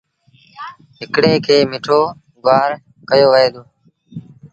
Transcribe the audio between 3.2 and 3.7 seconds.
وهي دو۔